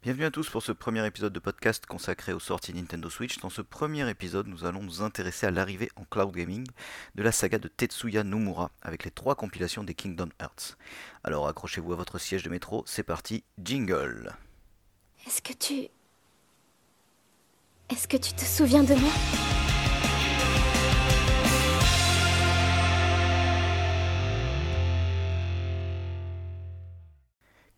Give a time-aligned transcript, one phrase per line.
[0.00, 3.40] Bienvenue à tous pour ce premier épisode de podcast consacré aux sorties Nintendo Switch.
[3.40, 6.64] Dans ce premier épisode, nous allons nous intéresser à l'arrivée en cloud gaming
[7.16, 10.78] de la saga de Tetsuya Nomura avec les trois compilations des Kingdom Hearts.
[11.24, 14.36] Alors accrochez-vous à votre siège de métro, c'est parti, jingle.
[15.26, 15.88] Est-ce que tu...
[17.90, 19.10] Est-ce que tu te souviens de moi?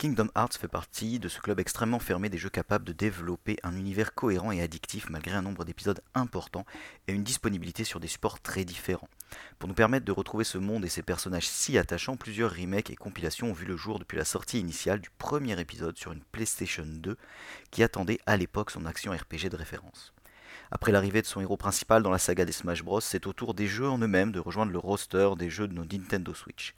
[0.01, 3.77] Kingdom Hearts fait partie de ce club extrêmement fermé des jeux capables de développer un
[3.77, 6.65] univers cohérent et addictif malgré un nombre d'épisodes importants
[7.07, 9.11] et une disponibilité sur des supports très différents.
[9.59, 12.97] Pour nous permettre de retrouver ce monde et ses personnages si attachants, plusieurs remakes et
[12.97, 16.87] compilations ont vu le jour depuis la sortie initiale du premier épisode sur une PlayStation
[16.87, 17.19] 2
[17.71, 20.15] qui attendait à l'époque son action RPG de référence.
[20.73, 23.55] Après l'arrivée de son héros principal dans la saga des Smash Bros, c'est au tour
[23.55, 26.75] des jeux en eux-mêmes de rejoindre le roster des jeux de nos Nintendo Switch.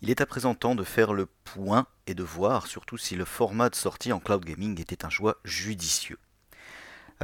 [0.00, 3.26] Il est à présent temps de faire le point et de voir surtout si le
[3.26, 6.18] format de sortie en cloud gaming était un choix judicieux.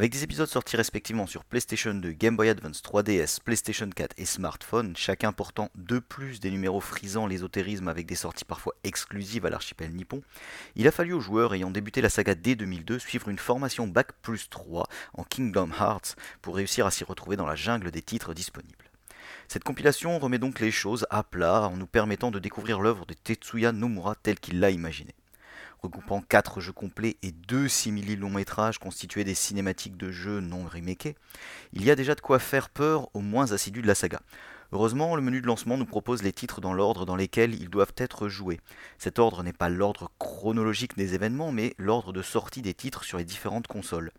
[0.01, 4.25] Avec des épisodes sortis respectivement sur PlayStation 2, Game Boy Advance, 3DS, PlayStation 4 et
[4.25, 9.51] smartphone, chacun portant de plus des numéros frisant l'ésotérisme avec des sorties parfois exclusives à
[9.51, 10.23] l'archipel nippon,
[10.75, 14.13] il a fallu aux joueurs ayant débuté la saga dès 2002 suivre une formation Bac
[14.23, 18.33] plus 3 en Kingdom Hearts pour réussir à s'y retrouver dans la jungle des titres
[18.33, 18.91] disponibles.
[19.49, 23.13] Cette compilation remet donc les choses à plat en nous permettant de découvrir l'œuvre de
[23.13, 25.15] Tetsuya Nomura telle qu'il l'a imaginée
[25.83, 30.65] regroupant 4 jeux complets et 2 simili longs métrages constitués des cinématiques de jeux non
[30.65, 31.17] remakés,
[31.73, 34.21] il y a déjà de quoi faire peur aux moins assidus de la saga.
[34.73, 37.95] Heureusement, le menu de lancement nous propose les titres dans l'ordre dans lesquels ils doivent
[37.97, 38.61] être joués.
[38.99, 43.19] Cet ordre n'est pas l'ordre chronologique des événements, mais l'ordre de sortie des titres sur
[43.19, 44.13] les différentes consoles.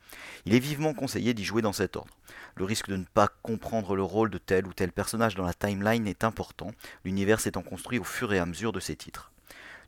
[0.46, 2.18] Il est vivement conseillé d'y jouer dans cet ordre.
[2.56, 5.54] Le risque de ne pas comprendre le rôle de tel ou tel personnage dans la
[5.54, 6.72] timeline est important,
[7.06, 9.31] l'univers s'étant construit au fur et à mesure de ces titres.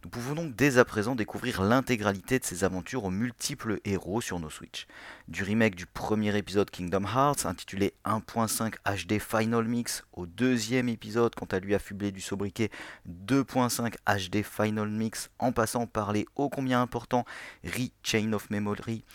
[0.04, 4.38] Nous pouvons donc dès à présent découvrir l'intégralité de ces aventures aux multiples héros sur
[4.38, 4.86] nos Switch.
[5.30, 11.34] Du remake du premier épisode Kingdom Hearts, intitulé 1.5 HD Final Mix, au deuxième épisode,
[11.36, 12.70] quant à lui affublé du sobriquet
[13.08, 17.24] 2.5 HD Final Mix, en passant par les ô combien importants
[17.64, 19.06] Re-Chain of Memory,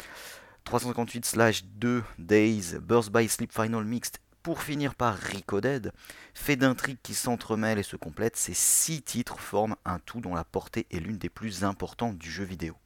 [0.65, 5.93] 358/2 Days, Burst by Sleep Final Mixed pour finir par Recoded,
[6.35, 10.45] fait d'intrigues qui s'entremêlent et se complètent, ces six titres forment un tout dont la
[10.45, 12.77] portée est l'une des plus importantes du jeu vidéo.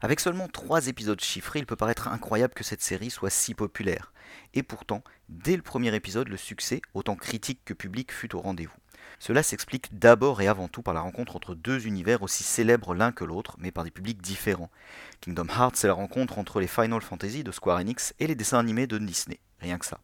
[0.00, 4.12] Avec seulement trois épisodes chiffrés, il peut paraître incroyable que cette série soit si populaire.
[4.54, 8.76] Et pourtant, dès le premier épisode, le succès, autant critique que public, fut au rendez-vous.
[9.18, 13.10] Cela s'explique d'abord et avant tout par la rencontre entre deux univers aussi célèbres l'un
[13.10, 14.70] que l'autre, mais par des publics différents.
[15.20, 18.58] Kingdom Hearts, c'est la rencontre entre les Final Fantasy de Square Enix et les dessins
[18.58, 20.00] animés de Disney, rien que ça.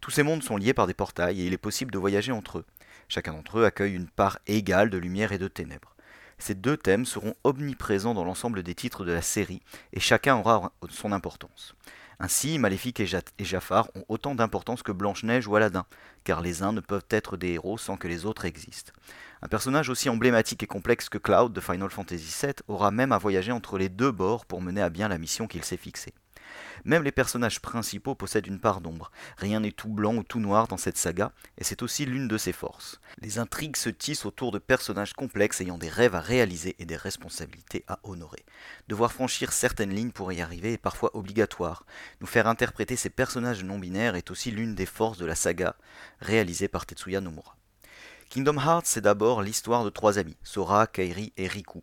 [0.00, 2.58] Tous ces mondes sont liés par des portails et il est possible de voyager entre
[2.58, 2.64] eux.
[3.08, 5.94] Chacun d'entre eux accueille une part égale de lumière et de ténèbres.
[6.38, 9.60] Ces deux thèmes seront omniprésents dans l'ensemble des titres de la série
[9.92, 11.74] et chacun aura son importance.
[12.22, 13.06] Ainsi, Maléfique et,
[13.40, 15.86] Jafar ont autant d'importance que Blanche-Neige ou Aladdin,
[16.22, 18.92] car les uns ne peuvent être des héros sans que les autres existent.
[19.40, 23.18] Un personnage aussi emblématique et complexe que Cloud de Final Fantasy VII aura même à
[23.18, 26.12] voyager entre les deux bords pour mener à bien la mission qu'il s'est fixée.
[26.84, 29.10] Même les personnages principaux possèdent une part d'ombre.
[29.36, 32.38] Rien n'est tout blanc ou tout noir dans cette saga, et c'est aussi l'une de
[32.38, 33.00] ses forces.
[33.18, 36.96] Les intrigues se tissent autour de personnages complexes ayant des rêves à réaliser et des
[36.96, 38.44] responsabilités à honorer.
[38.88, 41.84] Devoir franchir certaines lignes pour y arriver est parfois obligatoire.
[42.20, 45.76] Nous faire interpréter ces personnages non binaires est aussi l'une des forces de la saga,
[46.20, 47.56] réalisée par Tetsuya Nomura.
[48.30, 51.82] Kingdom Hearts, c'est d'abord l'histoire de trois amis, Sora, Kairi et Riku.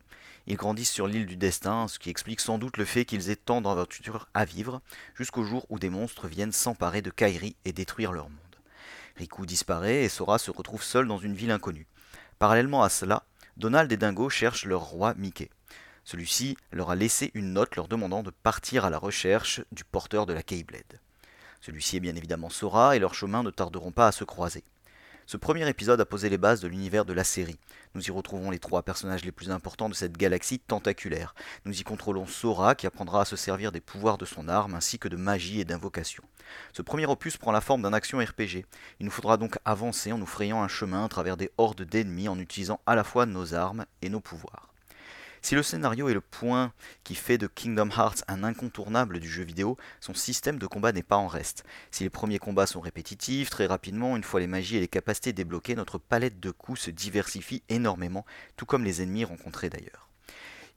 [0.49, 3.35] Ils grandissent sur l'île du destin, ce qui explique sans doute le fait qu'ils aient
[3.35, 4.81] tant d'aventures à vivre,
[5.13, 8.39] jusqu'au jour où des monstres viennent s'emparer de Kairi et détruire leur monde.
[9.17, 11.85] Riku disparaît et Sora se retrouve seul dans une ville inconnue.
[12.39, 13.23] Parallèlement à cela,
[13.57, 15.49] Donald et Dingo cherchent leur roi Mickey.
[16.05, 20.25] Celui-ci leur a laissé une note leur demandant de partir à la recherche du porteur
[20.25, 21.01] de la Keyblade.
[21.59, 24.63] Celui-ci est bien évidemment Sora et leurs chemins ne tarderont pas à se croiser.
[25.29, 27.59] Ce premier épisode a posé les bases de l'univers de la série.
[27.95, 31.35] Nous y retrouvons les trois personnages les plus importants de cette galaxie tentaculaire.
[31.65, 35.00] Nous y contrôlons Sora qui apprendra à se servir des pouvoirs de son arme ainsi
[35.00, 36.24] que de magie et d'invocation.
[36.71, 38.63] Ce premier opus prend la forme d'un action RPG.
[39.01, 42.29] Il nous faudra donc avancer en nous frayant un chemin à travers des hordes d'ennemis
[42.29, 44.69] en utilisant à la fois nos armes et nos pouvoirs.
[45.47, 46.73] Si le scénario est le point
[47.05, 51.03] qui fait de Kingdom Hearts un incontournable du jeu vidéo, son système de combat n'est
[51.03, 51.63] pas en reste.
[51.89, 55.31] Si les premiers combats sont répétitifs, très rapidement, une fois les magies et les capacités
[55.31, 58.25] débloquées, notre palette de coups se diversifie énormément,
[58.57, 60.09] tout comme les ennemis rencontrés d'ailleurs.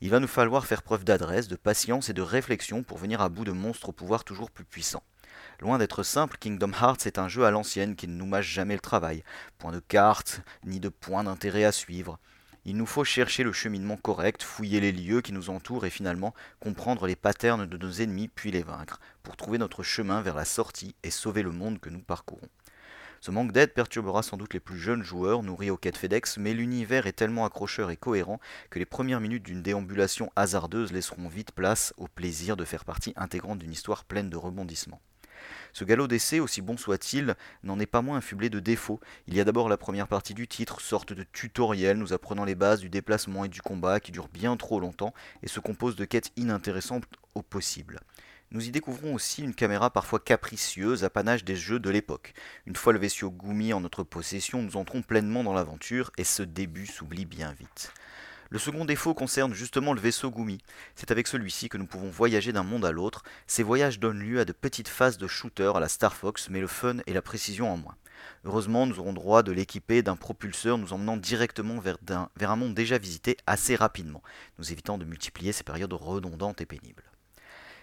[0.02, 3.28] Il va nous falloir faire preuve d'adresse, de patience et de réflexion pour venir à
[3.28, 5.02] bout de monstres au pouvoir toujours plus puissants.
[5.58, 8.74] Loin d'être simple, Kingdom Hearts est un jeu à l'ancienne qui ne nous mâche jamais
[8.74, 9.24] le travail.
[9.58, 12.20] Point de cartes, ni de points d'intérêt à suivre.
[12.66, 16.34] Il nous faut chercher le cheminement correct, fouiller les lieux qui nous entourent et finalement
[16.60, 20.44] comprendre les patterns de nos ennemis puis les vaincre, pour trouver notre chemin vers la
[20.44, 22.48] sortie et sauver le monde que nous parcourons.
[23.22, 26.38] Ce manque d'aide perturbera sans doute les plus jeunes joueurs nourris au quai de FedEx,
[26.38, 28.40] mais l'univers est tellement accrocheur et cohérent
[28.70, 33.12] que les premières minutes d'une déambulation hasardeuse laisseront vite place au plaisir de faire partie
[33.16, 35.02] intégrante d'une histoire pleine de rebondissements.
[35.72, 39.00] Ce galop d'essai, aussi bon soit-il, n'en est pas moins affublé de défauts.
[39.26, 42.54] Il y a d'abord la première partie du titre, sorte de tutoriel nous apprenant les
[42.54, 46.04] bases du déplacement et du combat qui dure bien trop longtemps et se compose de
[46.04, 47.04] quêtes inintéressantes
[47.34, 48.00] au possible.
[48.52, 52.34] Nous y découvrons aussi une caméra parfois capricieuse, apanage des jeux de l'époque.
[52.66, 56.42] Une fois le vaisseau Gumi en notre possession, nous entrons pleinement dans l'aventure et ce
[56.42, 57.92] début s'oublie bien vite.
[58.52, 60.58] Le second défaut concerne justement le vaisseau Gumi.
[60.96, 63.22] C'est avec celui-ci que nous pouvons voyager d'un monde à l'autre.
[63.46, 66.60] Ces voyages donnent lieu à de petites phases de shooter à la Star Fox, mais
[66.60, 67.94] le fun et la précision en moins.
[68.44, 71.98] Heureusement, nous aurons droit de l'équiper d'un propulseur nous emmenant directement vers,
[72.36, 74.22] vers un monde déjà visité assez rapidement,
[74.58, 77.09] nous évitant de multiplier ces périodes redondantes et pénibles.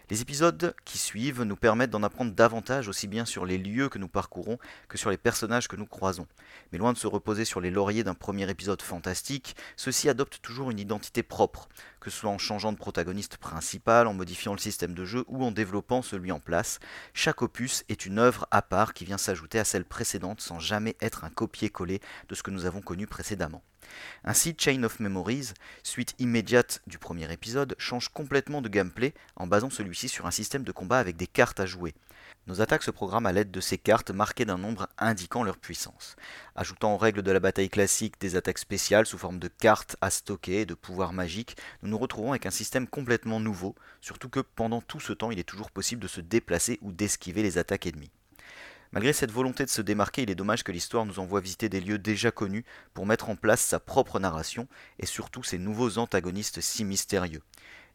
[0.09, 3.97] Les épisodes qui suivent nous permettent d'en apprendre davantage aussi bien sur les lieux que
[3.97, 4.57] nous parcourons
[4.87, 6.27] que sur les personnages que nous croisons.
[6.71, 10.71] Mais loin de se reposer sur les lauriers d'un premier épisode fantastique, ceux-ci adoptent toujours
[10.71, 11.67] une identité propre,
[11.99, 15.43] que ce soit en changeant de protagoniste principal, en modifiant le système de jeu ou
[15.43, 16.79] en développant celui en place.
[17.13, 20.95] Chaque opus est une œuvre à part qui vient s'ajouter à celle précédente sans jamais
[21.01, 21.99] être un copier-coller
[22.29, 23.61] de ce que nous avons connu précédemment.
[24.23, 25.53] Ainsi, Chain of Memories,
[25.83, 30.63] suite immédiate du premier épisode, change complètement de gameplay en basant celui-ci sur un système
[30.63, 31.93] de combat avec des cartes à jouer.
[32.47, 36.15] Nos attaques se programment à l'aide de ces cartes marquées d'un nombre indiquant leur puissance.
[36.55, 40.09] Ajoutant aux règles de la bataille classique des attaques spéciales sous forme de cartes à
[40.09, 44.39] stocker et de pouvoirs magiques, nous nous retrouvons avec un système complètement nouveau, surtout que
[44.39, 47.85] pendant tout ce temps il est toujours possible de se déplacer ou d'esquiver les attaques
[47.85, 48.11] ennemies.
[48.91, 51.81] Malgré cette volonté de se démarquer, il est dommage que l'histoire nous envoie visiter des
[51.81, 54.67] lieux déjà connus pour mettre en place sa propre narration
[54.99, 57.41] et surtout ses nouveaux antagonistes si mystérieux.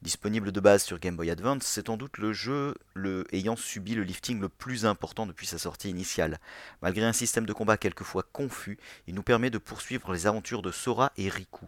[0.02, 3.94] Disponible de base sur Game Boy Advance, c'est sans doute le jeu le, ayant subi
[3.94, 6.40] le lifting le plus important depuis sa sortie initiale.
[6.82, 10.72] Malgré un système de combat quelquefois confus, il nous permet de poursuivre les aventures de
[10.72, 11.66] Sora et Riku.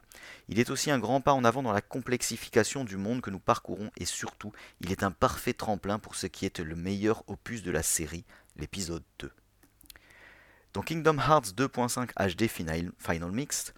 [0.49, 3.38] Il est aussi un grand pas en avant dans la complexification du monde que nous
[3.38, 7.62] parcourons et surtout, il est un parfait tremplin pour ce qui est le meilleur opus
[7.62, 8.25] de la série,
[8.56, 9.31] l'épisode 2.
[10.73, 13.75] Dans Kingdom Hearts 2.5 HD Final, Final Mixed,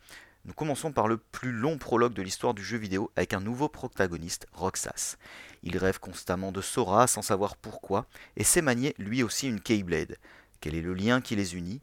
[0.47, 3.69] nous commençons par le plus long prologue de l'histoire du jeu vidéo avec un nouveau
[3.69, 5.17] protagoniste, Roxas.
[5.63, 8.07] Il rêve constamment de Sora sans savoir pourquoi
[8.37, 10.19] et sait manier lui aussi une Keyblade.
[10.61, 11.83] Quel est le lien qui les unit?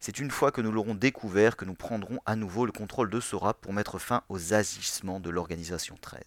[0.00, 3.20] C'est une fois que nous l'aurons découvert que nous prendrons à nouveau le contrôle de
[3.20, 6.20] Sora pour mettre fin aux agissements de l'organisation 13.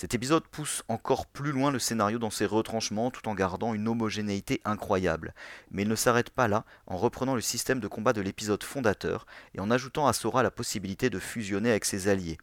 [0.00, 3.88] Cet épisode pousse encore plus loin le scénario dans ses retranchements tout en gardant une
[3.88, 5.34] homogénéité incroyable.
[5.72, 9.26] Mais il ne s'arrête pas là en reprenant le système de combat de l'épisode fondateur
[9.56, 12.38] et en ajoutant à Sora la possibilité de fusionner avec ses alliés.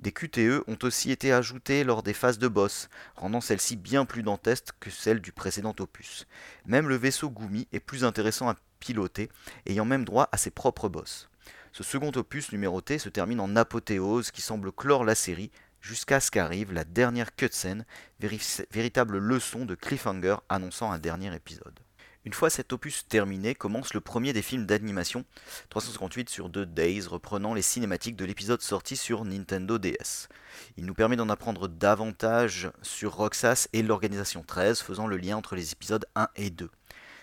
[0.00, 4.22] Des QTE ont aussi été ajoutés lors des phases de boss, rendant celle-ci bien plus
[4.22, 6.26] dantesque que celle du précédent opus.
[6.66, 9.30] Même le vaisseau Gumi est plus intéressant à piloter,
[9.64, 11.30] ayant même droit à ses propres boss.
[11.72, 15.50] Ce second opus numéroté se termine en apothéose qui semble clore la série
[15.82, 17.84] jusqu'à ce qu'arrive la dernière cutscene,
[18.20, 21.78] véritable leçon de cliffhanger annonçant un dernier épisode.
[22.24, 25.24] Une fois cet opus terminé, commence le premier des films d'animation,
[25.70, 30.28] 358 sur 2 Days, reprenant les cinématiques de l'épisode sorti sur Nintendo DS.
[30.76, 35.56] Il nous permet d'en apprendre davantage sur Roxas et l'organisation 13, faisant le lien entre
[35.56, 36.70] les épisodes 1 et 2.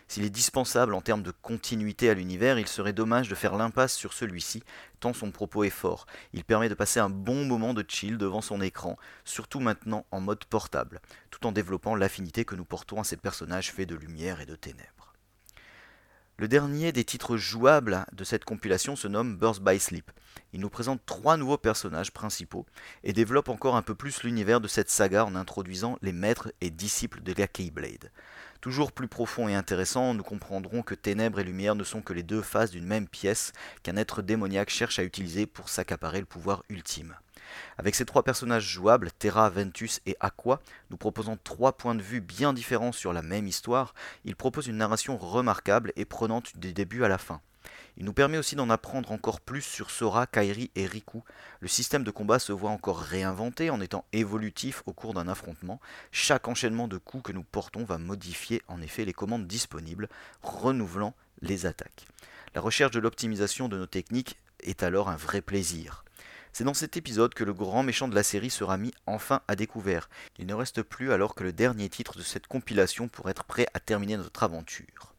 [0.09, 3.93] S'il est dispensable en termes de continuité à l'univers, il serait dommage de faire l'impasse
[3.93, 4.63] sur celui-ci,
[4.99, 6.07] tant son propos est fort.
[6.33, 10.19] Il permet de passer un bon moment de chill devant son écran, surtout maintenant en
[10.19, 10.99] mode portable,
[11.29, 14.55] tout en développant l'affinité que nous portons à ces personnages faits de lumière et de
[14.55, 15.13] ténèbres.
[16.39, 20.09] Le dernier des titres jouables de cette compilation se nomme Birth by Sleep.
[20.53, 22.65] Il nous présente trois nouveaux personnages principaux
[23.03, 26.71] et développe encore un peu plus l'univers de cette saga en introduisant les maîtres et
[26.71, 28.09] disciples de la Keyblade.
[28.61, 32.23] Toujours plus profond et intéressant, nous comprendrons que ténèbres et lumière ne sont que les
[32.23, 36.63] deux faces d'une même pièce qu'un être démoniaque cherche à utiliser pour s'accaparer le pouvoir
[36.67, 37.15] ultime.
[37.77, 42.19] Avec ces trois personnages jouables, Terra, Ventus et Aqua, nous proposons trois points de vue
[42.19, 43.93] bien différents sur la même histoire,
[44.25, 47.39] il propose une narration remarquable et prenante du début à la fin.
[47.99, 51.21] Il nous permet aussi d'en apprendre encore plus sur Sora, Kairi et Riku.
[51.59, 55.81] Le système de combat se voit encore réinventé en étant évolutif au cours d'un affrontement.
[56.13, 60.07] Chaque enchaînement de coups que nous portons va modifier en effet les commandes disponibles,
[60.41, 62.07] renouvelant les attaques.
[62.55, 66.05] La recherche de l'optimisation de nos techniques est alors un vrai plaisir.
[66.53, 69.57] C'est dans cet épisode que le grand méchant de la série sera mis enfin à
[69.57, 70.09] découvert.
[70.37, 73.67] Il ne reste plus alors que le dernier titre de cette compilation pour être prêt
[73.73, 75.13] à terminer notre aventure.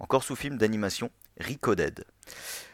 [0.00, 2.04] Encore sous film d'animation, Recoded.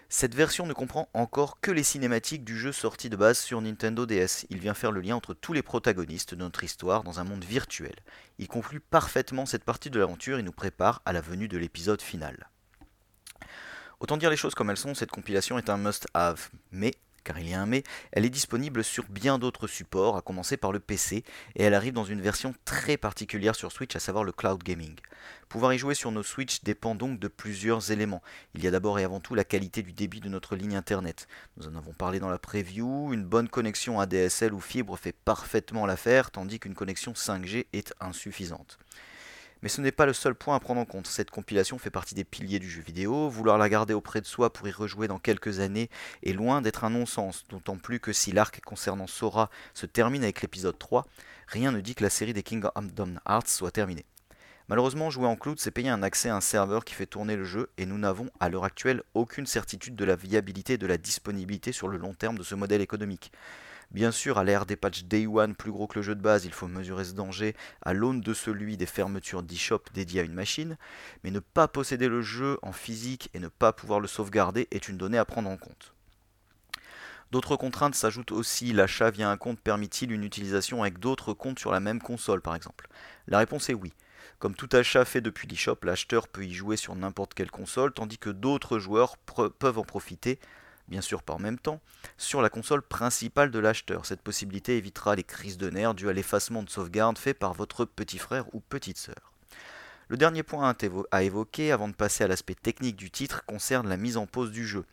[0.09, 4.07] Cette version ne comprend encore que les cinématiques du jeu sorti de base sur Nintendo
[4.07, 4.47] DS.
[4.50, 7.45] Il vient faire le lien entre tous les protagonistes de notre histoire dans un monde
[7.45, 7.97] virtuel.
[8.38, 12.02] Il conclut parfaitement cette partie de l'aventure et nous prépare à la venue de l'épisode
[12.02, 12.49] final.
[14.00, 16.93] Autant dire les choses comme elles sont, cette compilation est un must-have, mais
[17.25, 20.57] car il y a un mais, elle est disponible sur bien d'autres supports, à commencer
[20.57, 21.25] par le PC,
[21.57, 24.95] et elle arrive dans une version très particulière sur Switch, à savoir le cloud gaming.
[25.49, 28.23] Pouvoir y jouer sur nos Switch dépend donc de plusieurs éléments.
[28.54, 31.26] Il y a d'abord et avant tout la qualité du débit de notre ligne internet.
[31.57, 35.87] Nous en avons parlé dans la preview, une bonne connexion ADSL ou fibre fait parfaitement
[35.87, 38.78] l'affaire, tandis qu'une connexion 5G est insuffisante.
[39.64, 41.06] Mais ce n'est pas le seul point à prendre en compte.
[41.06, 43.30] Cette compilation fait partie des piliers du jeu vidéo.
[43.30, 45.88] Vouloir la garder auprès de soi pour y rejouer dans quelques années
[46.23, 50.42] est loin d'être un non-sens, d'autant plus que si l'arc concernant Sora se termine avec
[50.42, 51.06] l'épisode 3,
[51.47, 54.04] rien ne dit que la série des Kingdom Hearts soit terminée.
[54.68, 57.44] Malheureusement, jouer en cloud, c'est payer un accès à un serveur qui fait tourner le
[57.44, 60.99] jeu et nous n'avons à l'heure actuelle aucune certitude de la viabilité et de la
[60.99, 63.33] disponibilité sur le long terme de ce modèle économique.
[63.95, 66.45] Bien sûr, à l'ère des patchs Day One plus gros que le jeu de base,
[66.45, 70.35] il faut mesurer ce danger à l'aune de celui des fermetures d'e-shop dédiées à une
[70.35, 70.77] machine,
[71.23, 74.89] mais ne pas posséder le jeu en physique et ne pas pouvoir le sauvegarder est
[74.89, 75.95] une donnée à prendre en compte.
[77.31, 81.71] D'autres contraintes s'ajoutent aussi, l'achat via un compte permet-il une utilisation avec d'autres comptes sur
[81.71, 82.89] la même console par exemple?
[83.29, 83.93] La réponse est oui.
[84.41, 88.19] Comme tout achat fait depuis l'eShop, l'acheteur peut y jouer sur n'importe quelle console, tandis
[88.19, 90.41] que d'autres joueurs peuvent en profiter
[90.88, 91.81] bien sûr par même temps,
[92.17, 94.07] sur la console principale de l'acheteur.
[94.07, 97.85] Cette possibilité évitera les crises de nerfs dues à l'effacement de sauvegarde fait par votre
[97.85, 99.35] petit frère ou petite sœur.
[100.09, 100.76] Le dernier point
[101.11, 104.53] à évoquer avant de passer à l'aspect technique du titre concerne la mise en pause
[104.53, 104.85] du jeu.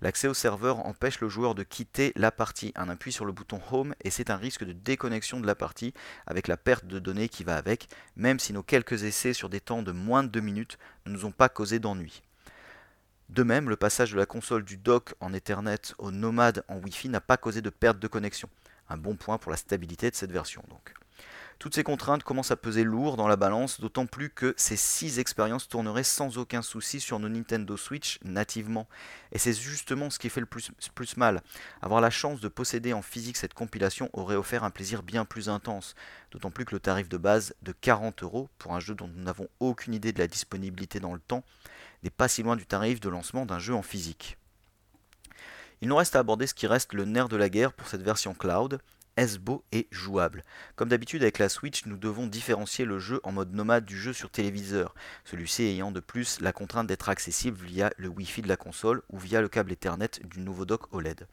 [0.00, 2.72] L'accès au serveur empêche le joueur de quitter la partie.
[2.76, 5.92] Un appui sur le bouton Home et c'est un risque de déconnexion de la partie
[6.26, 9.60] avec la perte de données qui va avec, même si nos quelques essais sur des
[9.60, 12.22] temps de moins de 2 minutes ne nous ont pas causé d'ennui.
[13.30, 17.08] De même, le passage de la console du dock en Ethernet au Nomad en Wi-Fi
[17.08, 18.48] n'a pas causé de perte de connexion.
[18.88, 20.94] Un bon point pour la stabilité de cette version donc.
[21.60, 25.20] Toutes ces contraintes commencent à peser lourd dans la balance, d'autant plus que ces 6
[25.20, 28.88] expériences tourneraient sans aucun souci sur nos Nintendo Switch nativement.
[29.30, 31.40] Et c'est justement ce qui fait le plus, plus, mal.
[31.82, 35.48] Avoir la chance de posséder en physique cette compilation aurait offert un plaisir bien plus
[35.48, 35.94] intense,
[36.32, 39.22] d'autant plus que le tarif de base de 40 euros pour un jeu dont nous
[39.22, 41.44] n'avons aucune idée de la disponibilité dans le temps
[42.02, 44.36] n'est pas si loin du tarif de lancement d'un jeu en physique.
[45.80, 48.02] Il nous reste à aborder ce qui reste le nerf de la guerre pour cette
[48.02, 48.80] version cloud,
[49.16, 50.44] est-ce beau et jouable?
[50.76, 54.12] Comme d'habitude avec la Switch, nous devons différencier le jeu en mode nomade du jeu
[54.12, 58.56] sur téléviseur, celui-ci ayant de plus la contrainte d'être accessible via le Wi-Fi de la
[58.56, 61.26] console ou via le câble Ethernet du nouveau dock OLED.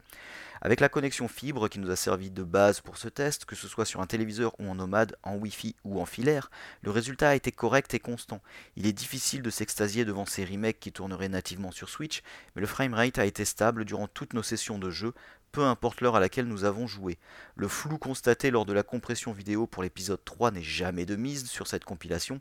[0.60, 3.68] Avec la connexion fibre qui nous a servi de base pour ce test, que ce
[3.68, 6.50] soit sur un téléviseur ou en nomade, en Wi-Fi ou en filaire,
[6.82, 8.42] le résultat a été correct et constant.
[8.76, 12.22] Il est difficile de s'extasier devant ces remakes qui tourneraient nativement sur Switch,
[12.56, 15.14] mais le framerate a été stable durant toutes nos sessions de jeu,
[15.52, 17.18] peu importe l'heure à laquelle nous avons joué.
[17.54, 21.48] Le flou constaté lors de la compression vidéo pour l'épisode 3 n'est jamais de mise
[21.48, 22.40] sur cette compilation,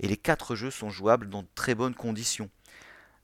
[0.00, 2.50] et les 4 jeux sont jouables dans de très bonnes conditions.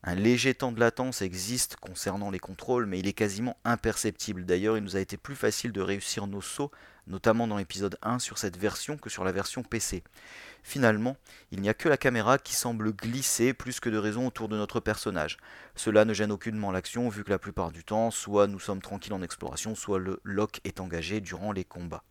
[0.02, 4.47] Un léger temps de latence existe concernant les contrôles, mais il est quasiment imperceptible.
[4.47, 6.71] D'ailleurs, il nous a été plus facile de réussir nos sauts,
[7.07, 10.02] notamment dans l'épisode 1 sur cette version que sur la version PC.
[10.62, 11.19] Finalement,
[11.50, 14.57] il n'y a que la caméra qui semble glisser plus que de raison autour de
[14.57, 15.37] notre personnage.
[15.76, 19.12] Cela ne gêne aucunement l'action vu que la plupart du temps, soit nous sommes tranquilles
[19.12, 22.04] en exploration, soit le lock est engagé durant les combats.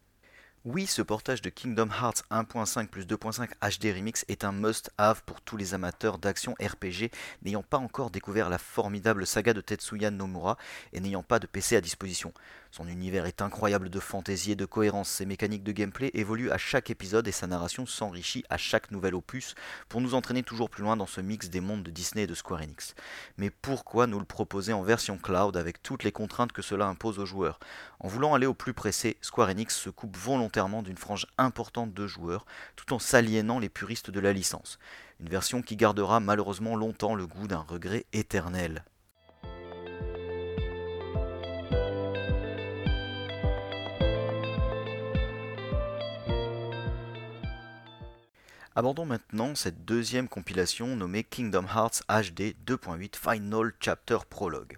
[0.66, 5.40] Oui, ce portage de Kingdom Hearts 1.5 plus 2.5 HD Remix est un must-have pour
[5.40, 7.12] tous les amateurs d'action RPG
[7.44, 10.58] n'ayant pas encore découvert la formidable saga de Tetsuya Nomura
[10.92, 12.34] et n'ayant pas de PC à disposition.
[12.72, 16.60] Son univers est incroyable de fantaisie et de cohérence, ses mécaniques de gameplay évoluent à
[16.60, 19.56] chaque épisode et sa narration s'enrichit à chaque nouvel opus
[19.90, 22.36] pour nous entraîner toujours plus loin dans ce mix des mondes de Disney et de
[22.36, 22.94] Square Enix.
[23.38, 27.18] Mais pourquoi nous le proposer en version cloud avec toutes les contraintes que cela impose
[27.18, 27.60] aux joueurs?
[28.00, 32.06] En voulant aller au plus pressé, Square Enix se coupe volontairement d'une frange importante de
[32.06, 32.46] joueurs
[32.76, 34.78] tout en s'aliénant les puristes de la licence.
[35.20, 38.84] Une version qui gardera malheureusement longtemps le goût d'un regret éternel.
[48.80, 54.78] Abordons maintenant cette deuxième compilation nommée Kingdom Hearts HD 2.8 Final Chapter Prologue.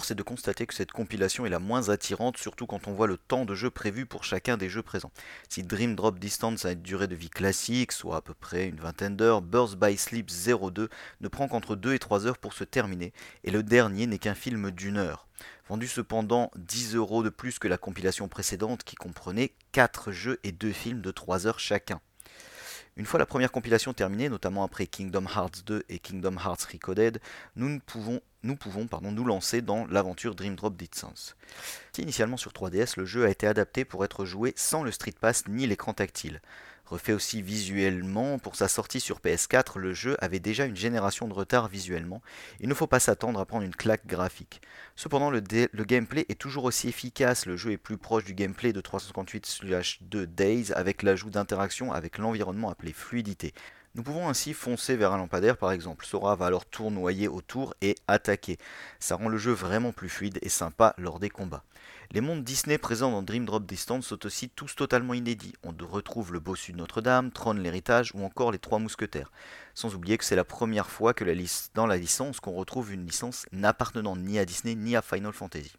[0.00, 3.16] C'est de constater que cette compilation est la moins attirante, surtout quand on voit le
[3.16, 5.10] temps de jeu prévu pour chacun des jeux présents.
[5.48, 8.78] Si Dream Drop Distance a une durée de vie classique, soit à peu près une
[8.78, 10.88] vingtaine d'heures, Burst by Sleep 02
[11.20, 14.36] ne prend qu'entre 2 et 3 heures pour se terminer, et le dernier n'est qu'un
[14.36, 15.26] film d'une heure
[15.68, 20.52] vendu cependant 10 euros de plus que la compilation précédente qui comprenait 4 jeux et
[20.52, 22.00] 2 films de 3 heures chacun.
[22.96, 27.20] Une fois la première compilation terminée, notamment après Kingdom Hearts 2 et Kingdom Hearts Recoded,
[27.56, 28.56] nous pouvons nous
[29.12, 31.36] nous lancer dans l'aventure Dream Drop Distance.
[31.96, 35.44] Initialement sur 3DS, le jeu a été adapté pour être joué sans le Street Pass
[35.48, 36.42] ni l'écran tactile.
[36.92, 41.32] Refait aussi visuellement, pour sa sortie sur PS4, le jeu avait déjà une génération de
[41.32, 42.20] retard visuellement.
[42.60, 44.60] Il ne faut pas s'attendre à prendre une claque graphique.
[44.94, 47.46] Cependant, le, gameplay est toujours aussi efficace.
[47.46, 52.68] Le jeu est plus proche du gameplay de 358/2 Days avec l'ajout d'interactions avec l'environnement
[52.68, 53.54] appelé fluidité.
[53.94, 56.06] Nous pouvons ainsi foncer vers un lampadaire par exemple.
[56.06, 58.56] Sora va alors tournoyer autour et attaquer.
[58.98, 61.62] Ça rend le jeu vraiment plus fluide et sympa lors des combats.
[62.10, 65.52] Les mondes Disney présents dans Dream Drop Distance sont aussi tous totalement inédits.
[65.62, 69.30] On retrouve le bossu de Notre-Dame, Tron l'héritage ou encore les Trois Mousquetaires.
[69.74, 71.24] Sans oublier que c'est la première fois que
[71.74, 75.72] dans la licence qu'on retrouve une licence n'appartenant ni à Disney ni à Final Fantasy.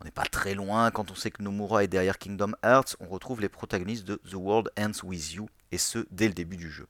[0.00, 3.06] On n'est pas très loin quand on sait que Nomura est derrière Kingdom Hearts, on
[3.06, 6.70] retrouve les protagonistes de The World Ends With You, et ce dès le début du
[6.70, 6.86] jeu.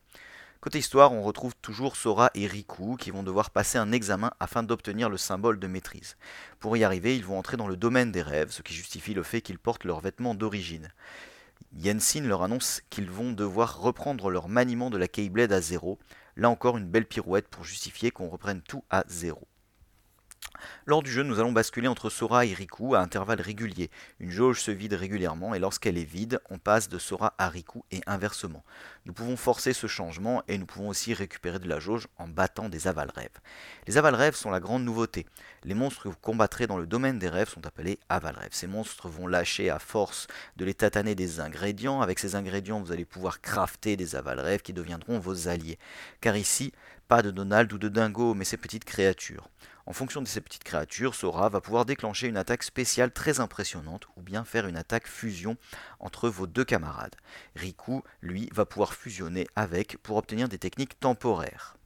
[0.61, 4.63] Côté histoire, on retrouve toujours Sora et Riku qui vont devoir passer un examen afin
[4.63, 6.19] d'obtenir le symbole de maîtrise.
[6.59, 9.23] Pour y arriver, ils vont entrer dans le domaine des rêves, ce qui justifie le
[9.23, 10.93] fait qu'ils portent leurs vêtements d'origine.
[11.73, 15.99] Yensin leur annonce qu'ils vont devoir reprendre leur maniement de la Keyblade à zéro.
[16.37, 19.49] Là encore, une belle pirouette pour justifier qu'on reprenne tout à zéro.
[20.87, 23.91] Lors du jeu, nous allons basculer entre Sora et Riku à intervalles réguliers.
[24.19, 27.85] Une jauge se vide régulièrement et lorsqu'elle est vide, on passe de Sora à Riku
[27.93, 28.65] et inversement.
[29.07, 32.69] Nous pouvons forcer ce changement et nous pouvons aussi récupérer de la jauge en battant
[32.69, 33.39] des aval-rêves.
[33.87, 35.27] Les aval-rêves sont la grande nouveauté.
[35.63, 38.53] Les monstres que vous combattrez dans le domaine des rêves sont appelés aval-rêves.
[38.53, 42.01] Ces monstres vont lâcher à force de les tataner des ingrédients.
[42.01, 45.79] Avec ces ingrédients, vous allez pouvoir crafter des aval-rêves qui deviendront vos alliés.
[46.21, 46.73] Car ici,
[47.07, 49.49] pas de Donald ou de Dingo, mais ces petites créatures.
[49.87, 54.07] En fonction de ces petites créatures, Sora va pouvoir déclencher une attaque spéciale très impressionnante
[54.17, 55.57] ou bien faire une attaque fusion
[55.99, 57.17] entre vos deux camarades.
[57.57, 61.77] Riku, lui, va pouvoir fusionner avec pour obtenir des techniques temporaires.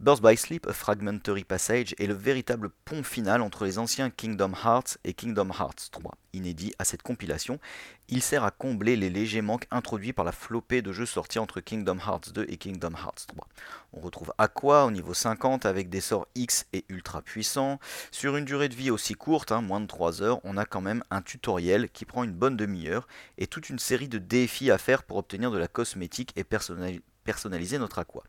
[0.00, 4.52] Birth by Sleep, A Fragmentary Passage est le véritable pont final entre les anciens Kingdom
[4.52, 6.16] Hearts et Kingdom Hearts 3.
[6.32, 7.60] Inédit à cette compilation,
[8.08, 11.60] il sert à combler les légers manques introduits par la flopée de jeux sortis entre
[11.60, 13.46] Kingdom Hearts 2 et Kingdom Hearts 3.
[13.92, 17.78] On retrouve Aqua au niveau 50 avec des sorts X et ultra puissants.
[18.10, 20.80] Sur une durée de vie aussi courte, hein, moins de 3 heures, on a quand
[20.80, 23.06] même un tutoriel qui prend une bonne demi-heure
[23.38, 27.00] et toute une série de défis à faire pour obtenir de la cosmétique et personnaliser
[27.24, 28.22] personnaliser notre aqua.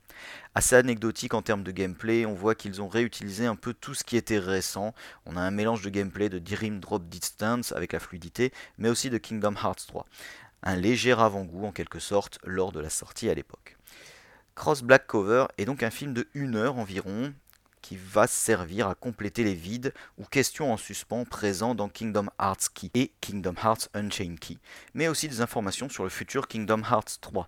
[0.55, 4.03] Assez anecdotique en termes de gameplay, on voit qu'ils ont réutilisé un peu tout ce
[4.03, 4.93] qui était récent.
[5.25, 9.09] On a un mélange de gameplay de Dream Drop Distance avec la fluidité, mais aussi
[9.09, 10.05] de Kingdom Hearts 3.
[10.63, 13.77] Un léger avant-goût en quelque sorte lors de la sortie à l'époque.
[14.55, 17.33] Cross Black Cover est donc un film de 1 heure environ,
[17.85, 22.69] qui va servir à compléter les vides ou questions en suspens présents dans Kingdom Hearts
[22.73, 24.57] Key et Kingdom Hearts Unchained Key,
[24.95, 27.47] mais aussi des informations sur le futur Kingdom Hearts 3.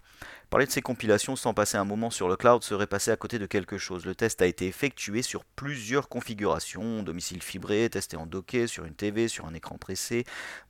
[0.50, 3.38] Parler de ces compilations sans passer un moment sur le cloud serait passer à côté
[3.38, 4.06] de quelque chose.
[4.06, 8.94] Le test a été effectué sur plusieurs configurations, domicile fibré, testé en docké, sur une
[8.94, 10.24] TV, sur un écran pressé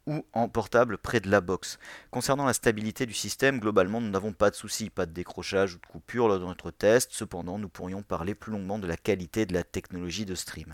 [0.07, 1.77] ou en portable près de la box.
[2.09, 5.77] Concernant la stabilité du système, globalement nous n'avons pas de soucis, pas de décrochage ou
[5.77, 9.45] de coupure lors de notre test, cependant nous pourrions parler plus longuement de la qualité
[9.45, 10.73] de la technologie de stream.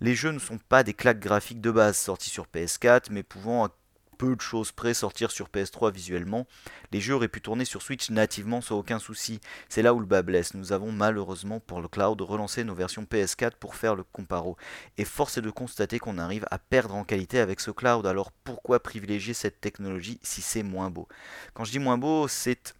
[0.00, 3.68] Les jeux ne sont pas des claques graphiques de base sortis sur PS4, mais pouvant
[4.22, 6.46] peu de choses près sortir sur PS3 visuellement.
[6.92, 9.40] Les jeux auraient pu tourner sur Switch nativement sans aucun souci.
[9.68, 10.54] C'est là où le bas blesse.
[10.54, 14.56] Nous avons malheureusement pour le cloud relancé nos versions PS4 pour faire le comparo.
[14.96, 18.06] Et force est de constater qu'on arrive à perdre en qualité avec ce cloud.
[18.06, 21.08] Alors pourquoi privilégier cette technologie si c'est moins beau?
[21.52, 22.74] Quand je dis moins beau, c'est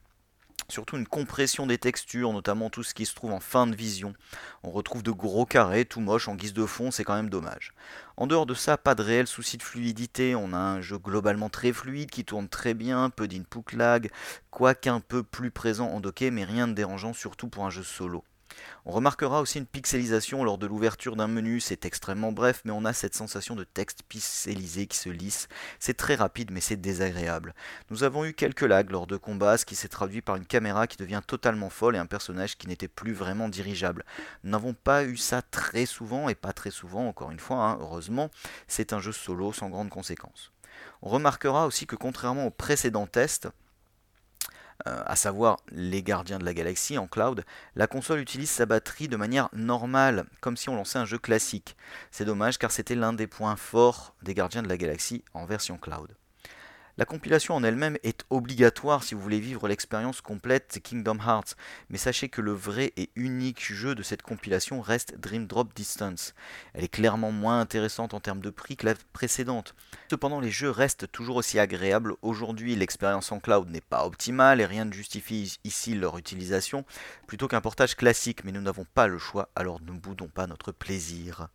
[0.73, 4.15] surtout une compression des textures, notamment tout ce qui se trouve en fin de vision.
[4.63, 7.73] On retrouve de gros carrés tout moches en guise de fond, c'est quand même dommage.
[8.17, 11.51] En dehors de ça, pas de réel souci de fluidité, on a un jeu globalement
[11.51, 14.11] très fluide qui tourne très bien, peu d'input lag,
[14.51, 17.83] quoique un peu plus présent en docké, mais rien de dérangeant surtout pour un jeu
[17.83, 18.25] solo.
[18.85, 22.85] On remarquera aussi une pixelisation lors de l'ouverture d'un menu, c'est extrêmement bref, mais on
[22.85, 25.49] a cette sensation de texte pixelisé qui se lisse.
[25.79, 27.55] C'est très rapide, mais c'est désagréable.
[27.91, 30.87] Nous avons eu quelques lags lors de combats, ce qui s'est traduit par une caméra
[30.87, 34.05] qui devient totalement folle et un personnage qui n'était plus vraiment dirigeable.
[34.43, 37.79] Nous n'avons pas eu ça très souvent, et pas très souvent, encore une fois, hein,
[37.81, 38.31] heureusement,
[38.67, 40.51] c'est un jeu solo sans grande conséquence.
[41.03, 43.49] On remarquera aussi que contrairement aux précédents tests,
[44.87, 47.45] euh, à savoir les gardiens de la galaxie en cloud,
[47.77, 51.77] la console utilise sa batterie de manière normale, comme si on lançait un jeu classique.
[52.11, 55.79] C'est dommage car c'était l'un des points forts des gardiens de la galaxie en version
[55.79, 56.17] cloud.
[56.99, 61.57] La compilation en elle-même est obligatoire si vous voulez vivre l'expérience complète Kingdom Hearts,
[61.89, 66.35] mais sachez que le vrai et unique jeu de cette compilation reste Dream Drop Distance.
[66.75, 69.75] Elle est clairement moins intéressante en termes de prix que la précédente.
[70.11, 72.15] Cependant, les jeux restent toujours aussi agréables.
[72.21, 76.85] Aujourd'hui, l'expérience en cloud n'est pas optimale et rien ne justifie ici leur utilisation
[77.27, 80.73] plutôt qu'un portage classique, mais nous n'avons pas le choix, alors ne boudons pas notre
[80.73, 81.49] plaisir.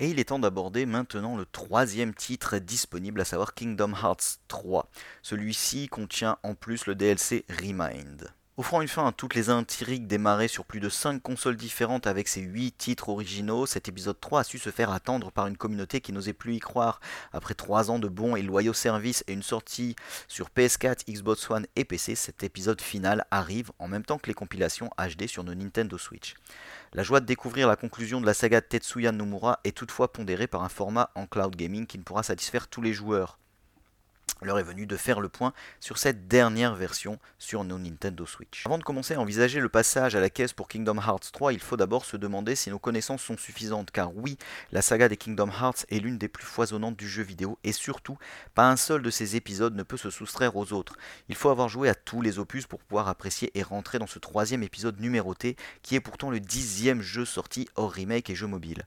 [0.00, 4.90] Et il est temps d'aborder maintenant le troisième titre disponible, à savoir Kingdom Hearts 3.
[5.22, 8.32] Celui-ci contient en plus le DLC Remind.
[8.56, 12.28] Offrant une fin à toutes les intrigues démarrées sur plus de 5 consoles différentes avec
[12.28, 16.00] ses 8 titres originaux, cet épisode 3 a su se faire attendre par une communauté
[16.00, 17.00] qui n'osait plus y croire.
[17.32, 19.96] Après 3 ans de bons et loyaux services et une sortie
[20.28, 24.34] sur PS4, Xbox One et PC, cet épisode final arrive en même temps que les
[24.34, 26.34] compilations HD sur nos Nintendo Switch.
[26.96, 30.46] La joie de découvrir la conclusion de la saga de Tetsuya Nomura est toutefois pondérée
[30.46, 33.40] par un format en cloud gaming qui ne pourra satisfaire tous les joueurs.
[34.42, 38.66] L'heure est venue de faire le point sur cette dernière version sur nos Nintendo Switch.
[38.66, 41.60] Avant de commencer à envisager le passage à la caisse pour Kingdom Hearts 3, il
[41.60, 44.36] faut d'abord se demander si nos connaissances sont suffisantes, car oui,
[44.72, 48.18] la saga des Kingdom Hearts est l'une des plus foisonnantes du jeu vidéo, et surtout,
[48.54, 50.96] pas un seul de ces épisodes ne peut se soustraire aux autres.
[51.28, 54.18] Il faut avoir joué à tous les opus pour pouvoir apprécier et rentrer dans ce
[54.18, 58.84] troisième épisode numéroté, qui est pourtant le dixième jeu sorti hors remake et jeu mobile.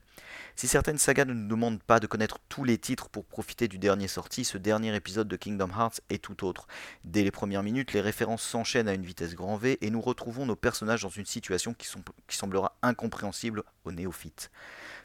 [0.58, 3.78] Si certaines sagas ne nous demandent pas de connaître tous les titres pour profiter du
[3.78, 6.66] dernier sorti, ce dernier épisode de Kingdom Hearts est tout autre.
[7.04, 10.46] Dès les premières minutes, les références s'enchaînent à une vitesse grand V et nous retrouvons
[10.46, 11.86] nos personnages dans une situation qui,
[12.28, 14.50] semblera incompréhensible aux néophytes.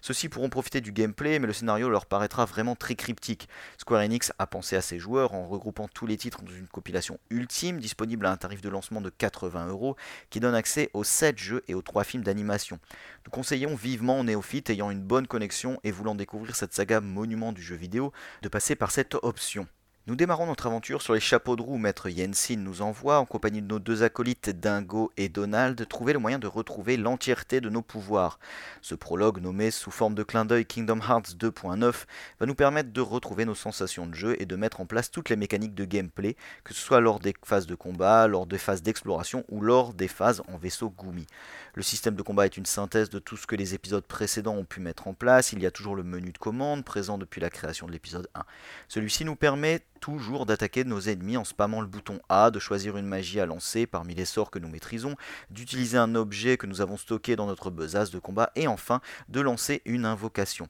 [0.04, 3.48] Ceux-ci pourront profiter du gameplay, mais le scénario leur paraîtra vraiment très cryptique.
[3.78, 7.22] Square Enix a pensé à ses joueurs en regroupant tous les titres dans une compilation
[7.30, 9.96] ultime disponible à un tarif de lancement de 80 euros
[10.30, 12.80] qui donne accès aux 7 jeux et aux 3 films d'animation.
[13.26, 17.54] Nous conseillons vivement aux néophytes ayant une bonne connexion et voulant découvrir cette saga monument
[17.54, 18.12] du jeu vidéo
[18.42, 19.70] de passer par cette option.
[20.06, 21.78] Nous démarrons notre aventure sur les chapeaux de roue.
[21.78, 26.20] Maître Yensin nous envoie, en compagnie de nos deux acolytes Dingo et Donald, trouver le
[26.20, 28.38] moyen de retrouver l'entièreté de nos pouvoirs.
[28.82, 32.04] Ce prologue, nommé sous forme de clin d'œil Kingdom Hearts 2.9,
[32.38, 35.30] va nous permettre de retrouver nos sensations de jeu et de mettre en place toutes
[35.30, 36.36] les mécaniques de gameplay,
[36.66, 40.10] que ce soit lors des phases de combat, lors des phases d'exploration ou lors des
[40.10, 41.28] phases en vaisseau Gumi.
[41.76, 44.66] Le système de combat est une synthèse de tout ce que les épisodes précédents ont
[44.66, 45.54] pu mettre en place.
[45.54, 48.44] Il y a toujours le menu de commande présent depuis la création de l'épisode 1.
[48.90, 53.06] Celui-ci nous permet toujours d'attaquer nos ennemis en spammant le bouton A, de choisir une
[53.06, 55.16] magie à lancer parmi les sorts que nous maîtrisons,
[55.50, 59.40] d'utiliser un objet que nous avons stocké dans notre besace de combat et enfin de
[59.40, 60.68] lancer une invocation.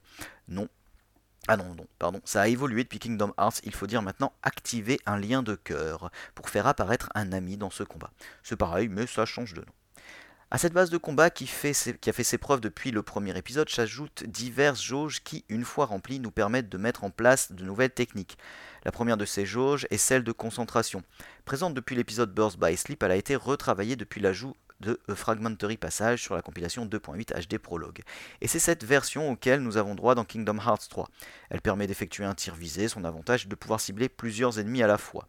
[0.48, 0.68] Non,
[1.48, 5.00] ah non, non, pardon, ça a évolué depuis Kingdom Hearts, il faut dire maintenant activer
[5.08, 8.12] un lien de cœur pour faire apparaître un ami dans ce combat.
[8.44, 9.74] C'est pareil, mais ça change de nom.
[10.54, 11.74] À cette base de combat qui, a fait
[12.24, 16.70] ses preuves depuis le premier épisode s'ajoutent diverses jauges qui, une fois remplies, nous permettent
[16.70, 18.38] de mettre en place de nouvelles techniques.
[18.86, 21.02] La première de ces jauges est celle de concentration.
[21.46, 26.22] Présente depuis l'épisode Burst by Sleep, elle a été retravaillée depuis l'ajout de Fragmentary Passage
[26.22, 28.02] sur la compilation 2.8 HD Prologue.
[28.42, 31.08] Et c'est cette version auquel nous avons droit dans Kingdom Hearts 3.
[31.50, 34.88] Elle permet d'effectuer un tir visé, son avantage est de pouvoir cibler plusieurs ennemis à
[34.88, 35.28] la fois.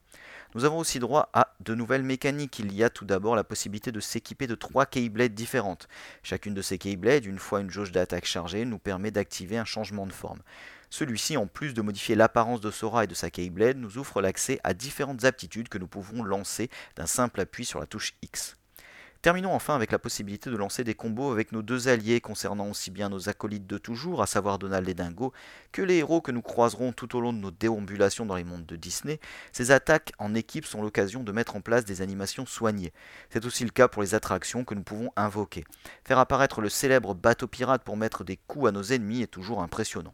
[0.55, 2.61] Nous avons aussi droit à de nouvelles mécaniques.
[2.61, 5.89] Il y a tout d'abord la possibilité de s'équiper de trois Keyblades différentes.
[6.23, 10.07] Chacune de ces Keyblades, une fois une jauge d'attaque chargée, nous permet d'activer un changement
[10.07, 10.43] de forme.
[10.91, 14.61] Celui-ci, en plus de modifier l'apparence de Sora et de sa Keyblade, nous offre l'accès
[14.63, 18.57] à différentes aptitudes que nous pouvons lancer d'un simple appui sur la touche X.
[19.25, 22.91] Terminons enfin avec la possibilité de lancer des combos avec nos deux alliés concernant aussi
[22.91, 25.33] bien nos acolytes de toujours, à savoir Donald et Dingo,
[25.73, 28.67] que les héros que nous croiserons tout au long de nos déambulations dans les mondes
[28.67, 29.19] de Disney.
[29.51, 32.93] Ces attaques en équipe sont l'occasion de mettre en place des animations soignées.
[33.31, 35.65] C'est aussi le cas pour les attractions que nous pouvons invoquer.
[36.05, 39.63] Faire apparaître le célèbre bateau pirate pour mettre des coups à nos ennemis est toujours
[39.63, 40.13] impressionnant.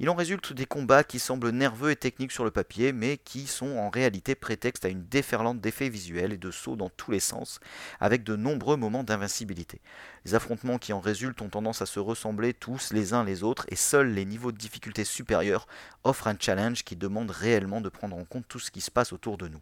[0.00, 3.48] Il en résulte des combats qui semblent nerveux et techniques sur le papier, mais qui
[3.48, 7.20] sont en réalité prétexte à une déferlante d'effets visuels et de sauts dans tous les
[7.20, 7.58] sens,
[7.98, 9.80] avec de nombreux moments d'invincibilité.
[10.24, 13.66] Les affrontements qui en résultent ont tendance à se ressembler tous les uns les autres,
[13.70, 15.66] et seuls les niveaux de difficulté supérieurs
[16.04, 19.12] offrent un challenge qui demande réellement de prendre en compte tout ce qui se passe
[19.12, 19.60] autour de nous.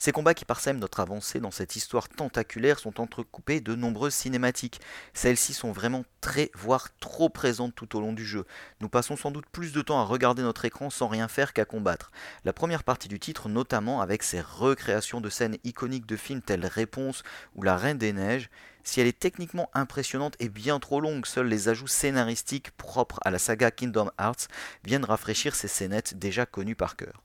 [0.00, 4.80] Ces combats qui parsèment notre avancée dans cette histoire tentaculaire sont entrecoupés de nombreuses cinématiques.
[5.12, 8.46] Celles-ci sont vraiment très, voire trop présentes tout au long du jeu.
[8.80, 11.64] Nous passons sans doute plus de temps à regarder notre écran sans rien faire qu'à
[11.64, 12.12] combattre.
[12.44, 16.66] La première partie du titre, notamment avec ses recréations de scènes iconiques de films tels
[16.66, 17.24] Réponse
[17.56, 18.50] ou La Reine des Neiges,
[18.84, 23.32] si elle est techniquement impressionnante et bien trop longue, seuls les ajouts scénaristiques propres à
[23.32, 24.46] la saga Kingdom Hearts
[24.84, 27.22] viennent rafraîchir ces scénettes déjà connues par cœur.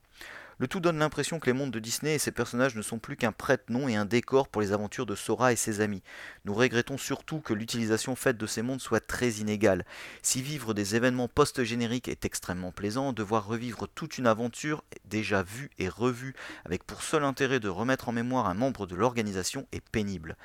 [0.58, 3.16] Le tout donne l'impression que les mondes de Disney et ses personnages ne sont plus
[3.16, 6.02] qu'un prête-nom et un décor pour les aventures de Sora et ses amis.
[6.44, 9.84] Nous regrettons surtout que l'utilisation faite de ces mondes soit très inégale.
[10.22, 15.70] Si vivre des événements post-génériques est extrêmement plaisant, devoir revivre toute une aventure déjà vue
[15.78, 19.80] et revue avec pour seul intérêt de remettre en mémoire un membre de l'organisation est
[19.80, 20.36] pénible.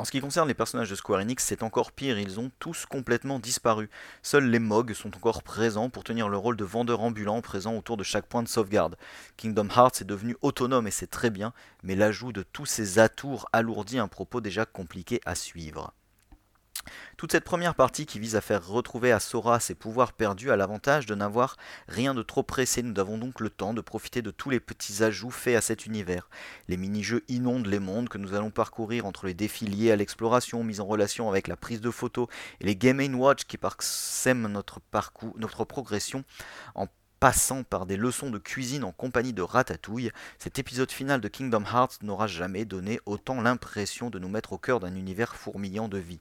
[0.00, 2.86] En ce qui concerne les personnages de Square Enix, c'est encore pire, ils ont tous
[2.86, 3.90] complètement disparu.
[4.22, 7.98] Seuls les Mog sont encore présents pour tenir le rôle de vendeurs ambulants présents autour
[7.98, 8.96] de chaque point de sauvegarde.
[9.36, 13.46] Kingdom Hearts est devenu autonome et c'est très bien, mais l'ajout de tous ces atours
[13.52, 15.92] alourdit un propos déjà compliqué à suivre.
[17.16, 20.56] Toute cette première partie qui vise à faire retrouver à Sora ses pouvoirs perdus a
[20.56, 21.56] l'avantage de n'avoir
[21.88, 22.82] rien de trop pressé.
[22.82, 25.86] Nous avons donc le temps de profiter de tous les petits ajouts faits à cet
[25.86, 26.28] univers.
[26.68, 30.64] Les mini-jeux inondent les mondes que nous allons parcourir entre les défis liés à l'exploration,
[30.64, 32.28] mise en relation avec la prise de photos,
[32.60, 36.24] et les Game Watch qui parsèment notre parcours, notre progression
[36.74, 36.86] en
[37.20, 41.64] passant par des leçons de cuisine en compagnie de Ratatouille, cet épisode final de Kingdom
[41.64, 45.98] Hearts n'aura jamais donné autant l'impression de nous mettre au cœur d'un univers fourmillant de
[45.98, 46.20] vie.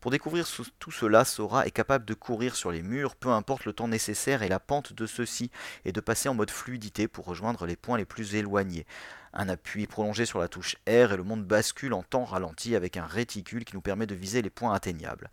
[0.00, 0.46] Pour découvrir
[0.78, 4.44] tout cela, Sora est capable de courir sur les murs, peu importe le temps nécessaire
[4.44, 5.50] et la pente de ceux-ci,
[5.84, 8.86] et de passer en mode fluidité pour rejoindre les points les plus éloignés.
[9.32, 12.96] Un appui prolongé sur la touche R et le monde bascule en temps ralenti avec
[12.96, 15.30] un réticule qui nous permet de viser les points atteignables.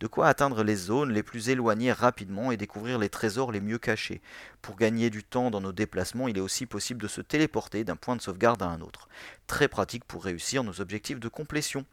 [0.00, 3.78] De quoi atteindre les zones les plus éloignées rapidement et découvrir les trésors les mieux
[3.78, 4.20] cachés.
[4.62, 7.96] Pour gagner du temps dans nos déplacements, il est aussi possible de se téléporter d'un
[7.96, 9.08] point de sauvegarde à un autre.
[9.46, 11.84] Très pratique pour réussir nos objectifs de complétion.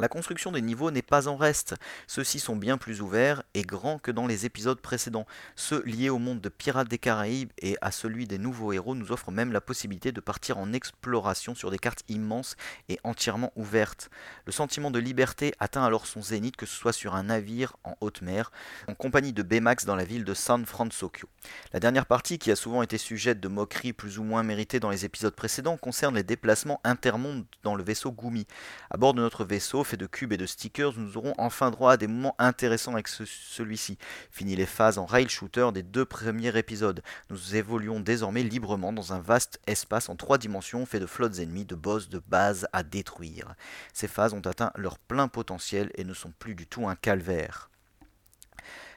[0.00, 1.76] La construction des niveaux n'est pas en reste,
[2.08, 5.26] ceux-ci sont bien plus ouverts et grands que dans les épisodes précédents.
[5.54, 9.12] Ceux liés au monde de Pirates des Caraïbes et à celui des nouveaux héros nous
[9.12, 12.56] offrent même la possibilité de partir en exploration sur des cartes immenses
[12.88, 14.10] et entièrement ouvertes.
[14.46, 17.96] Le sentiment de liberté atteint alors son zénith que ce soit sur un navire en
[18.00, 18.50] haute mer,
[18.88, 21.28] en compagnie de Baymax dans la ville de San Francisco.
[21.72, 24.90] La dernière partie, qui a souvent été sujette de moqueries plus ou moins méritées dans
[24.90, 28.46] les épisodes précédents, concerne les déplacements intermondes dans le vaisseau Gumi.
[28.90, 31.92] À bord de notre vaisseau, fait de cubes et de stickers, nous aurons enfin droit
[31.92, 33.98] à des moments intéressants avec celui-ci.
[34.30, 37.02] Fini les phases en rail shooter des deux premiers épisodes.
[37.30, 41.64] Nous évoluons désormais librement dans un vaste espace en trois dimensions fait de flottes ennemies,
[41.64, 43.54] de boss, de bases à détruire.
[43.92, 47.70] Ces phases ont atteint leur plein potentiel et ne sont plus du tout un calvaire.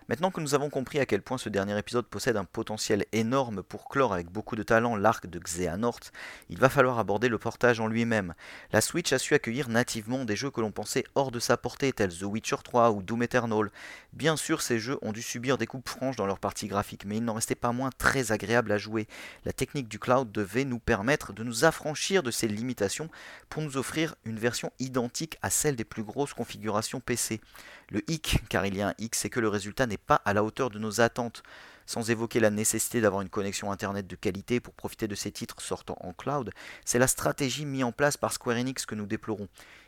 [0.10, 3.62] Maintenant que nous avons compris à quel point ce dernier épisode possède un potentiel énorme
[3.62, 6.00] pour clore avec beaucoup de talent l'arc de Xehanort,
[6.50, 8.34] il va falloir aborder le portage en lui-même.
[8.72, 11.92] La Switch a su accueillir nativement des jeux que l'on pensait hors de sa portée,
[11.92, 13.70] tels The Witcher 3 ou Doom Eternal.
[14.14, 17.18] Bien sûr, ces jeux ont dû subir des coupes franches dans leur partie graphique, mais
[17.18, 19.08] ils n'en restaient pas moins très agréables à jouer.
[19.44, 23.10] La technique du cloud devait nous permettre de nous affranchir de ces limitations
[23.50, 27.42] pour nous offrir une version identique à celle des plus grosses configurations PC.
[27.90, 30.34] Le hic, car il y a un hic, c'est que le résultat n'est pas à
[30.34, 31.44] la hauteur de nos attentes
[31.88, 35.62] sans évoquer la nécessité d'avoir une connexion Internet de qualité pour profiter de ces titres
[35.62, 36.52] sortant en cloud,
[36.86, 39.48] c'est la stratégie mise en place par Square Enix que nous déplorons.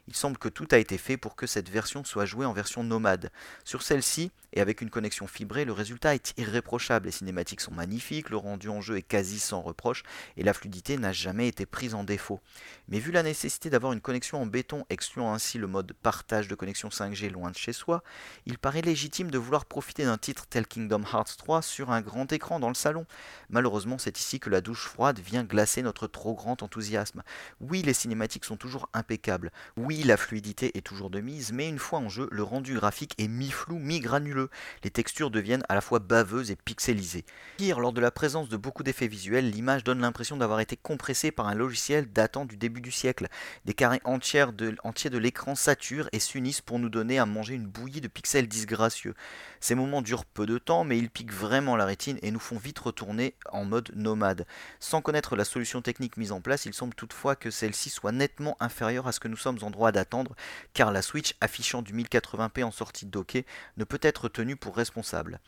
[0.09, 2.83] Il semble que tout a été fait pour que cette version soit jouée en version
[2.83, 3.29] nomade.
[3.63, 7.05] Sur celle-ci, et avec une connexion fibrée, le résultat est irréprochable.
[7.05, 10.01] Les cinématiques sont magnifiques, le rendu en jeu est quasi sans reproche,
[10.37, 12.39] et la fluidité n'a jamais été prise en défaut.
[12.87, 16.55] Mais vu la nécessité d'avoir une connexion en béton, excluant ainsi le mode partage de
[16.55, 18.03] connexion 5G loin de chez soi,
[18.47, 22.31] il paraît légitime de vouloir profiter d'un titre tel Kingdom Hearts 3 sur un grand
[22.33, 23.05] écran dans le salon.
[23.49, 27.21] Malheureusement, c'est ici que la douche froide vient glacer notre trop grand enthousiasme.
[27.61, 29.51] Oui, les cinématiques sont toujours impeccables.
[29.77, 33.15] Oui, la fluidité est toujours de mise, mais une fois en jeu, le rendu graphique
[33.17, 34.49] est mi-flou, mi-granuleux.
[34.83, 37.25] Les textures deviennent à la fois baveuses et pixelisées.
[37.57, 41.31] Pire, lors de la présence de beaucoup d'effets visuels, l'image donne l'impression d'avoir été compressée
[41.31, 43.27] par un logiciel datant du début du siècle.
[43.65, 48.01] Des carrés entiers de, l'écran saturent et s'unissent pour nous donner à manger une bouillie
[48.01, 49.15] de pixels disgracieux.
[49.59, 52.57] Ces moments durent peu de temps, mais ils piquent vraiment la rétine et nous font
[52.57, 54.45] vite retourner en mode nomade.
[54.79, 58.55] Sans connaître la solution technique mise en place, il semble toutefois que celle-ci soit nettement
[58.59, 60.35] inférieure à ce que nous sommes en droit d'attendre,
[60.73, 63.45] car la Switch affichant du 1080p en sortie de docké
[63.77, 65.39] ne peut être tenue pour responsable.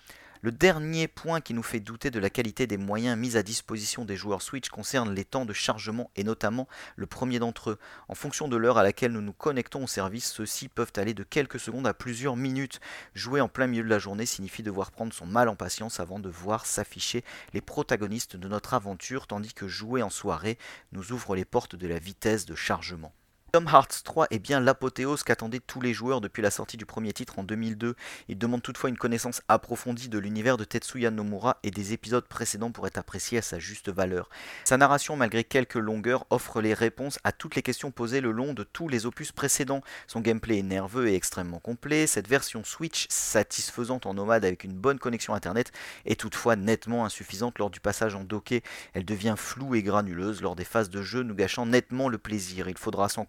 [0.43, 4.05] Le dernier point qui nous fait douter de la qualité des moyens mis à disposition
[4.05, 7.79] des joueurs Switch concerne les temps de chargement et notamment le premier d'entre eux.
[8.07, 11.21] En fonction de l'heure à laquelle nous nous connectons au service, ceux-ci peuvent aller de
[11.21, 12.79] quelques secondes à plusieurs minutes.
[13.13, 16.17] Jouer en plein milieu de la journée signifie devoir prendre son mal en patience avant
[16.17, 17.23] de voir s'afficher
[17.53, 20.57] les protagonistes de notre aventure, tandis que jouer en soirée
[20.91, 23.13] nous ouvre les portes de la vitesse de chargement.
[23.53, 27.11] Kingdom Hearts 3 est bien l'apothéose qu'attendaient tous les joueurs depuis la sortie du premier
[27.11, 27.95] titre en 2002.
[28.29, 32.71] Il demande toutefois une connaissance approfondie de l'univers de Tetsuya Nomura et des épisodes précédents
[32.71, 34.29] pour être apprécié à sa juste valeur.
[34.63, 38.53] Sa narration, malgré quelques longueurs, offre les réponses à toutes les questions posées le long
[38.53, 39.81] de tous les opus précédents.
[40.07, 42.07] Son gameplay est nerveux et extrêmement complet.
[42.07, 45.73] Cette version Switch, satisfaisante en nomade avec une bonne connexion internet,
[46.05, 48.63] est toutefois nettement insuffisante lors du passage en docké.
[48.93, 52.69] Elle devient floue et granuleuse lors des phases de jeu, nous gâchant nettement le plaisir.
[52.69, 53.25] Il faudra s'en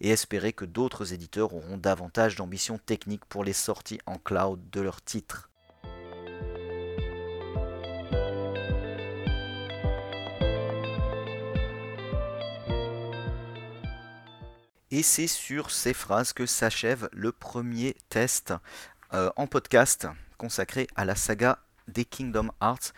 [0.00, 4.80] et espérer que d'autres éditeurs auront davantage d'ambition technique pour les sorties en cloud de
[4.80, 5.50] leurs titres.
[14.90, 18.54] Et c'est sur ces phrases que s'achève le premier test
[19.12, 20.06] euh, en podcast
[20.38, 22.92] consacré à la saga des Kingdom Hearts.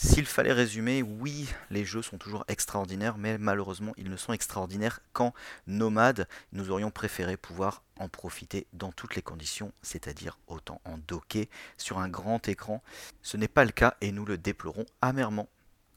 [0.00, 5.00] S'il fallait résumer, oui, les jeux sont toujours extraordinaires, mais malheureusement, ils ne sont extraordinaires
[5.12, 5.34] qu'en
[5.66, 6.28] nomade.
[6.52, 11.98] Nous aurions préféré pouvoir en profiter dans toutes les conditions, c'est-à-dire autant en docké sur
[11.98, 12.80] un grand écran.
[13.22, 15.48] Ce n'est pas le cas et nous le déplorons amèrement.